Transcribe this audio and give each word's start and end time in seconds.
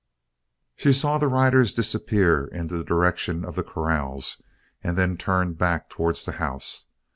She 0.75 0.93
saw 0.93 1.19
the 1.19 1.27
riders 1.27 1.75
disappear 1.75 2.47
in 2.47 2.65
the 2.69 2.83
direction 2.83 3.45
of 3.45 3.53
the 3.55 3.61
corrals 3.61 4.41
and 4.83 4.97
then 4.97 5.15
turned 5.15 5.59
back 5.59 5.91
towards 5.91 6.25
the 6.25 6.31
house. 6.41 6.87